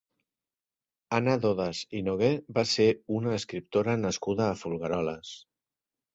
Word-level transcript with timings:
Anna 1.17 1.35
Dodas 1.43 1.81
i 1.99 2.01
Noguer 2.07 2.31
va 2.59 2.65
ser 2.73 2.89
una 3.19 3.35
escriptora 3.41 3.95
nascuda 4.07 4.49
a 4.49 4.59
Folgueroles. 4.65 5.37